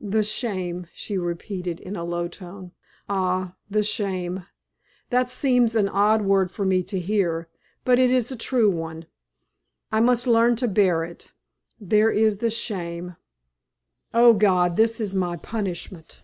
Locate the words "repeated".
1.18-1.78